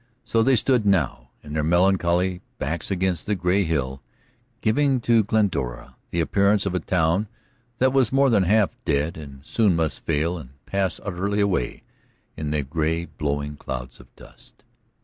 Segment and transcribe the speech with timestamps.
[0.23, 4.01] So they stood now in their melancholy, backs against the gray hill,
[4.61, 7.27] giving to Glendora the appearance of a town
[7.77, 11.83] that was more than half dead, and soon must fail and pass utterly away
[12.35, 14.63] in the gray blowing clouds of dust.